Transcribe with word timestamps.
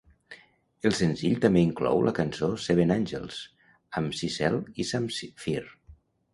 El 0.89 0.95
senzill 0.99 1.35
també 1.43 1.61
inclou 1.65 2.01
la 2.07 2.15
cançó 2.21 2.49
"Seven 2.65 2.95
Angels" 2.97 3.39
amb 4.03 4.19
Sissel 4.25 4.61
i 4.85 4.91
Zamfir. 4.95 5.59